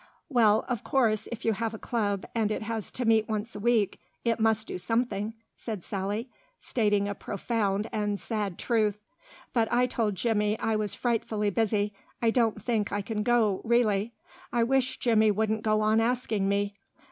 "Well, 0.29 0.65
of 0.67 0.83
course 0.83 1.27
if 1.31 1.45
you 1.45 1.53
have 1.53 1.75
a 1.75 1.77
club 1.77 2.25
and 2.33 2.49
it 2.49 2.63
has 2.63 2.89
to 2.93 3.05
meet 3.05 3.29
once 3.29 3.55
a 3.55 3.59
week, 3.59 3.99
it 4.25 4.39
must 4.39 4.65
do 4.65 4.79
something," 4.79 5.35
said 5.55 5.83
Sally, 5.83 6.27
stating 6.59 7.07
a 7.07 7.13
profound 7.13 7.87
and 7.91 8.19
sad 8.19 8.57
truth. 8.57 8.97
"But 9.53 9.71
I 9.71 9.85
told 9.85 10.15
Jimmy 10.15 10.57
I 10.57 10.75
was 10.75 10.95
frightfully 10.95 11.51
busy; 11.51 11.93
I 12.19 12.31
don't 12.31 12.59
think 12.59 12.91
I 12.91 13.03
can 13.03 13.21
go, 13.21 13.61
really.... 13.63 14.13
I 14.51 14.63
wish 14.63 14.97
Jimmy 14.97 15.29
wouldn't 15.29 15.61
go 15.61 15.81
on 15.81 15.99
asking 16.01 16.49
me. 16.49 16.73